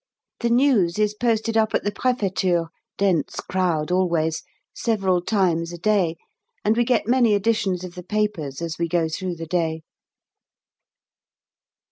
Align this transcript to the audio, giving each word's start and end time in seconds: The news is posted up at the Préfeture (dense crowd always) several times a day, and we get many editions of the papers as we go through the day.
The 0.39 0.49
news 0.49 0.97
is 0.97 1.13
posted 1.13 1.55
up 1.55 1.75
at 1.75 1.83
the 1.83 1.91
Préfeture 1.91 2.69
(dense 2.97 3.35
crowd 3.35 3.91
always) 3.91 4.41
several 4.73 5.21
times 5.21 5.71
a 5.71 5.77
day, 5.77 6.15
and 6.65 6.75
we 6.75 6.83
get 6.83 7.07
many 7.07 7.35
editions 7.35 7.83
of 7.83 7.93
the 7.93 8.01
papers 8.01 8.63
as 8.63 8.79
we 8.79 8.87
go 8.87 9.07
through 9.07 9.35
the 9.35 9.45
day. 9.45 9.83